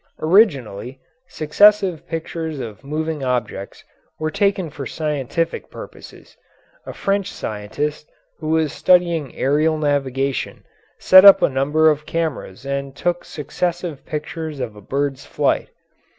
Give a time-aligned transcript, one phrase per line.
[0.19, 3.83] Originally, successive pictures of moving objects
[4.17, 6.35] were taken for scientific purposes.
[6.87, 8.09] A French scientist
[8.39, 10.63] who was studying aerial navigation
[10.97, 15.69] set up a number of cameras and took successive pictures of a bird's flight.